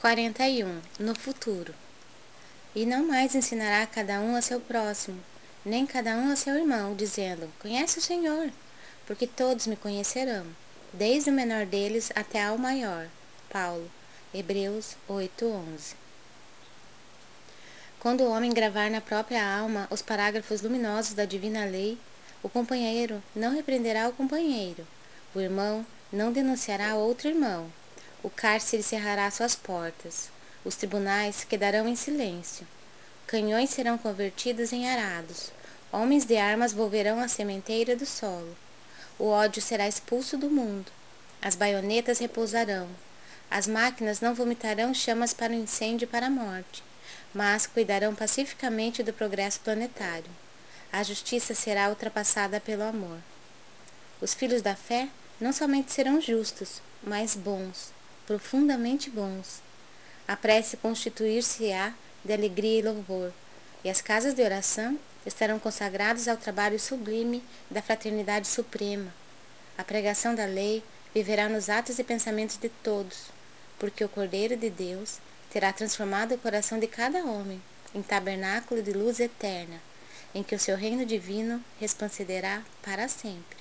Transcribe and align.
41. 0.00 0.80
No 0.98 1.14
futuro. 1.14 1.74
E 2.74 2.86
não 2.86 3.06
mais 3.06 3.34
ensinará 3.34 3.86
cada 3.86 4.18
um 4.18 4.34
a 4.34 4.40
seu 4.40 4.58
próximo, 4.58 5.22
nem 5.62 5.84
cada 5.84 6.16
um 6.16 6.32
a 6.32 6.36
seu 6.36 6.54
irmão, 6.56 6.94
dizendo: 6.94 7.52
Conhece 7.60 7.98
o 7.98 8.02
Senhor, 8.02 8.50
porque 9.06 9.26
todos 9.26 9.66
me 9.66 9.76
conhecerão, 9.76 10.46
desde 10.90 11.28
o 11.28 11.32
menor 11.34 11.66
deles 11.66 12.10
até 12.14 12.42
ao 12.42 12.56
maior. 12.56 13.08
Paulo, 13.50 13.90
Hebreus 14.32 14.96
8:11. 15.06 15.96
Quando 17.98 18.22
o 18.22 18.30
homem 18.30 18.54
gravar 18.54 18.90
na 18.90 19.02
própria 19.02 19.44
alma 19.44 19.86
os 19.90 20.00
parágrafos 20.00 20.62
luminosos 20.62 21.12
da 21.12 21.26
divina 21.26 21.66
lei, 21.66 21.98
o 22.42 22.48
companheiro 22.48 23.22
não 23.36 23.54
repreenderá 23.54 24.08
o 24.08 24.14
companheiro, 24.14 24.86
o 25.34 25.40
irmão 25.40 25.84
não 26.10 26.32
denunciará 26.32 26.94
outro 26.94 27.28
irmão, 27.28 27.70
o 28.22 28.28
cárcere 28.28 28.82
cerrará 28.82 29.30
suas 29.30 29.54
portas. 29.54 30.30
Os 30.64 30.76
tribunais 30.76 31.44
quedarão 31.44 31.88
em 31.88 31.96
silêncio. 31.96 32.66
Canhões 33.26 33.70
serão 33.70 33.96
convertidos 33.96 34.72
em 34.72 34.90
arados. 34.90 35.50
Homens 35.90 36.24
de 36.24 36.36
armas 36.36 36.72
volverão 36.72 37.20
à 37.20 37.28
sementeira 37.28 37.96
do 37.96 38.04
solo. 38.04 38.56
O 39.18 39.26
ódio 39.26 39.62
será 39.62 39.88
expulso 39.88 40.36
do 40.36 40.50
mundo. 40.50 40.92
As 41.40 41.54
baionetas 41.54 42.18
repousarão. 42.18 42.88
As 43.50 43.66
máquinas 43.66 44.20
não 44.20 44.34
vomitarão 44.34 44.92
chamas 44.92 45.32
para 45.32 45.52
o 45.52 45.56
incêndio 45.56 46.04
e 46.04 46.08
para 46.08 46.26
a 46.26 46.30
morte, 46.30 46.84
mas 47.34 47.66
cuidarão 47.66 48.14
pacificamente 48.14 49.02
do 49.02 49.12
progresso 49.12 49.60
planetário. 49.60 50.30
A 50.92 51.02
justiça 51.02 51.54
será 51.54 51.88
ultrapassada 51.88 52.60
pelo 52.60 52.82
amor. 52.82 53.18
Os 54.20 54.34
filhos 54.34 54.60
da 54.60 54.76
fé 54.76 55.08
não 55.40 55.52
somente 55.52 55.92
serão 55.92 56.20
justos, 56.20 56.82
mas 57.02 57.34
bons, 57.34 57.92
profundamente 58.30 59.10
bons. 59.10 59.60
A 60.28 60.36
prece 60.36 60.76
constituir-se-á 60.76 61.92
de 62.24 62.32
alegria 62.32 62.78
e 62.78 62.82
louvor, 62.82 63.32
e 63.82 63.90
as 63.90 64.00
casas 64.00 64.34
de 64.34 64.42
oração 64.44 64.96
estarão 65.26 65.58
consagradas 65.58 66.28
ao 66.28 66.36
trabalho 66.36 66.78
sublime 66.78 67.42
da 67.68 67.82
fraternidade 67.82 68.46
suprema. 68.46 69.12
A 69.76 69.82
pregação 69.82 70.32
da 70.32 70.44
lei 70.44 70.80
viverá 71.12 71.48
nos 71.48 71.68
atos 71.68 71.98
e 71.98 72.04
pensamentos 72.04 72.56
de 72.56 72.68
todos, 72.68 73.32
porque 73.80 74.04
o 74.04 74.08
Cordeiro 74.08 74.56
de 74.56 74.70
Deus 74.70 75.18
terá 75.52 75.72
transformado 75.72 76.36
o 76.36 76.38
coração 76.38 76.78
de 76.78 76.86
cada 76.86 77.24
homem 77.24 77.60
em 77.92 78.00
tabernáculo 78.00 78.80
de 78.80 78.92
luz 78.92 79.18
eterna, 79.18 79.80
em 80.32 80.44
que 80.44 80.54
o 80.54 80.60
seu 80.60 80.76
reino 80.76 81.04
divino 81.04 81.60
resplandecerá 81.80 82.62
para 82.80 83.08
sempre. 83.08 83.59